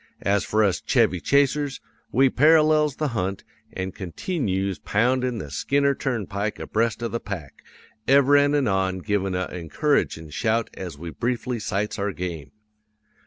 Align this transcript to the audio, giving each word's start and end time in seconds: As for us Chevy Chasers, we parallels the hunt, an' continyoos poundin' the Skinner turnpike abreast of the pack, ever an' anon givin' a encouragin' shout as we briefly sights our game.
As 0.23 0.43
for 0.43 0.63
us 0.63 0.81
Chevy 0.81 1.19
Chasers, 1.19 1.79
we 2.11 2.27
parallels 2.27 2.95
the 2.95 3.09
hunt, 3.09 3.43
an' 3.73 3.91
continyoos 3.91 4.79
poundin' 4.79 5.37
the 5.37 5.51
Skinner 5.51 5.93
turnpike 5.93 6.57
abreast 6.57 7.03
of 7.03 7.11
the 7.11 7.19
pack, 7.19 7.61
ever 8.07 8.35
an' 8.35 8.55
anon 8.55 9.01
givin' 9.03 9.35
a 9.35 9.45
encouragin' 9.49 10.31
shout 10.31 10.71
as 10.73 10.97
we 10.97 11.11
briefly 11.11 11.59
sights 11.59 11.99
our 11.99 12.13
game. 12.13 12.51